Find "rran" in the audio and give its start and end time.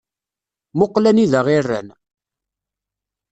1.65-1.87